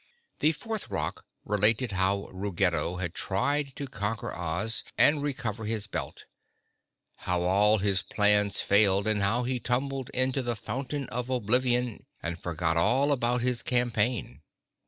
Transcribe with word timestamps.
The 0.39 0.51
fourth 0.53 0.89
rock 0.89 1.27
related 1.45 1.91
how 1.91 2.27
Ruggedo 2.33 2.95
had 2.95 3.13
tried 3.13 3.75
to 3.75 3.85
conquer 3.85 4.33
Oz 4.33 4.83
and 4.97 5.21
recover 5.21 5.65
his 5.65 5.85
belt; 5.85 6.25
how 7.17 7.43
all 7.43 7.75
of 7.75 7.81
his 7.81 8.01
plans 8.01 8.61
failed 8.61 9.05
and 9.05 9.21
how 9.21 9.43
he 9.43 9.59
tumbled 9.59 10.09
into 10.09 10.41
the 10.41 10.55
Fountain 10.55 11.07
of 11.09 11.29
Oblivion 11.29 12.07
and 12.19 12.41
forgot 12.41 12.77
all 12.77 13.11
about 13.11 13.41
his 13.43 13.61
campaign. 13.61 14.41